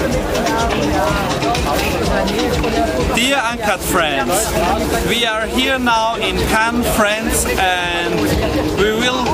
아, 0.00 0.68
그냥 2.24 2.47
Dear 3.18 3.38
Uncut 3.38 3.80
friends, 3.80 4.30
we 5.08 5.26
are 5.26 5.44
here 5.44 5.76
now 5.76 6.14
in 6.14 6.36
Cannes, 6.54 6.84
France, 6.94 7.46
and 7.58 8.14
we 8.78 8.92
will 8.92 9.26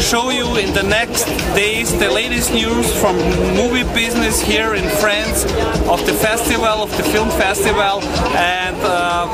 show 0.00 0.30
you 0.30 0.56
in 0.56 0.74
the 0.74 0.82
next 0.82 1.26
days 1.54 1.96
the 2.00 2.10
latest 2.10 2.52
news 2.52 2.92
from 3.00 3.14
movie 3.54 3.84
business 3.94 4.40
here 4.40 4.74
in 4.74 4.82
France 4.98 5.44
of 5.86 6.04
the 6.04 6.14
festival, 6.14 6.82
of 6.82 6.90
the 6.96 7.04
film 7.04 7.28
festival, 7.30 8.02
and 8.34 8.76
uh, 8.82 9.30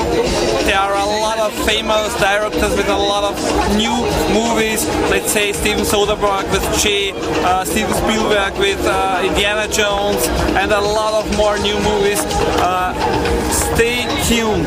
there 0.65 0.79
are 0.79 0.97
a 0.97 1.11
lot 1.25 1.39
of 1.39 1.51
famous 1.65 2.13
directors 2.21 2.77
with 2.77 2.89
a 2.91 2.97
lot 2.97 3.25
of 3.25 3.35
new 3.79 3.97
movies. 4.37 4.87
Let's 5.09 5.33
say 5.33 5.53
Steven 5.53 5.83
Soderbergh 5.83 6.45
with 6.53 6.65
Che, 6.79 7.13
uh, 7.15 7.65
Steven 7.65 7.95
Spielberg 7.95 8.53
with 8.59 8.85
uh, 8.85 9.23
Indiana 9.25 9.67
Jones, 9.67 10.29
and 10.61 10.73
a 10.73 10.81
lot 10.81 11.25
of 11.25 11.37
more 11.39 11.57
new 11.61 11.79
movies. 11.81 12.21
Uh, 12.61 12.93
tuned. 14.29 14.65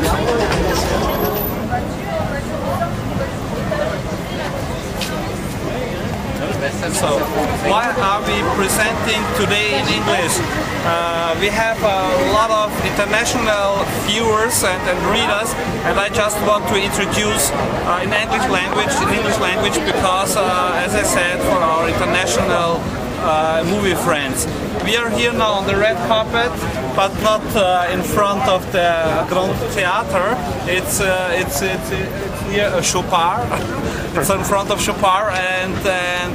So, 6.94 7.18
why 7.66 7.90
are 7.90 8.22
we 8.22 8.38
presenting 8.54 9.22
today 9.34 9.74
in 9.74 9.86
English? 9.90 10.38
Uh, 10.86 11.34
we 11.40 11.48
have 11.48 11.78
a 11.82 12.32
lot 12.32 12.50
of 12.50 12.70
international 12.86 13.82
viewers 14.06 14.62
and, 14.62 14.82
and 14.86 14.98
readers, 15.10 15.50
and 15.90 15.98
I 15.98 16.08
just 16.08 16.38
want 16.46 16.66
to 16.68 16.76
introduce 16.78 17.50
uh, 17.50 18.00
in 18.02 18.12
English 18.14 18.46
language, 18.50 18.94
in 19.02 19.10
English 19.10 19.38
language, 19.38 19.74
because, 19.84 20.36
uh, 20.36 20.84
as 20.86 20.94
I 20.94 21.02
said, 21.02 21.40
for 21.42 21.58
our 21.58 21.88
international 21.88 22.78
uh, 23.20 23.64
movie 23.66 23.94
friends. 23.94 24.46
We 24.84 24.96
are 24.96 25.10
here 25.10 25.32
now 25.32 25.52
on 25.52 25.66
the 25.66 25.76
red 25.76 25.96
carpet, 26.08 26.52
but 26.96 27.12
not 27.22 27.44
uh, 27.56 27.86
in 27.90 28.02
front 28.02 28.48
of 28.48 28.64
the 28.72 29.26
Grand 29.28 29.56
Theater. 29.74 30.34
It's 30.66 31.00
uh, 31.00 31.30
it's 31.32 31.62
it's, 31.62 31.90
it's 31.90 32.42
near 32.48 32.66
uh, 32.66 32.80
Chopard. 32.80 33.46
it's 34.16 34.30
in 34.30 34.44
front 34.44 34.70
of 34.70 34.80
Chopard, 34.80 35.32
and 35.34 35.74
and 35.86 36.32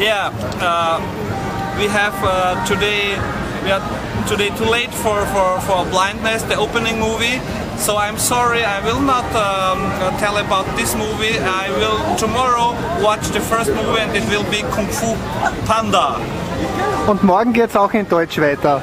yeah, 0.00 0.30
uh, 0.60 0.98
we 1.78 1.86
have 1.86 2.14
uh, 2.22 2.64
today 2.66 3.18
we 3.64 3.70
are 3.70 3.82
today 4.26 4.50
too 4.56 4.64
late 4.64 4.92
for 4.92 5.24
for 5.26 5.60
for 5.60 5.84
blindness, 5.90 6.42
the 6.42 6.56
opening 6.56 6.98
movie. 6.98 7.40
So 7.76 7.96
I'm 7.96 8.16
sorry, 8.16 8.64
I 8.64 8.80
will 8.84 9.00
not 9.00 9.24
um, 9.34 9.80
tell 10.18 10.36
about 10.38 10.66
this 10.76 10.94
movie. 10.94 11.38
I 11.38 11.70
will 11.70 12.16
tomorrow 12.16 12.76
watch 13.02 13.28
the 13.28 13.40
first 13.40 13.70
movie, 13.70 14.00
and 14.00 14.16
it 14.16 14.24
will 14.28 14.44
be 14.50 14.62
Kung 14.70 14.86
Fu 14.86 15.16
Panda. 15.66 16.20
Und 17.06 17.24
morgen 17.24 17.52
geht's 17.52 17.76
auch 17.76 17.92
in 17.92 18.08
Deutsch 18.08 18.38
weiter. 18.38 18.80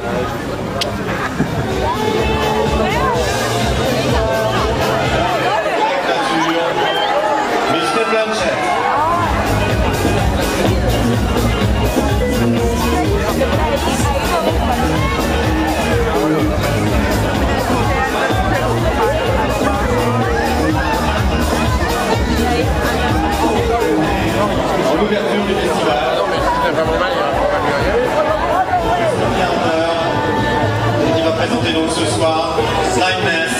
Présenter 31.70 31.74
donc 31.74 31.90
ce 31.92 32.06
soir 32.06 32.58
Blindness. 32.96 33.52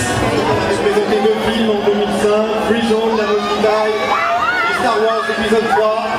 Il 0.70 0.78
présenté 0.78 1.20
deux 1.22 1.52
films 1.52 1.70
en 1.70 1.86
2005, 1.86 2.30
Free 2.68 2.88
Zone, 2.88 3.16
la 3.16 3.24
Taille 3.62 3.92
et 4.70 4.80
Star 4.80 4.96
Wars 5.02 5.24
épisode 5.38 5.68
3. 5.78 6.09